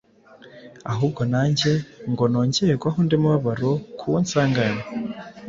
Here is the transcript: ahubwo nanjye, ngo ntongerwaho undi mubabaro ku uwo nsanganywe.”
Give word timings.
ahubwo 0.91 1.21
nanjye, 1.33 1.71
ngo 2.11 2.23
ntongerwaho 2.31 2.97
undi 3.03 3.15
mubabaro 3.21 3.71
ku 3.97 4.03
uwo 4.09 4.17
nsanganywe.” 4.25 4.83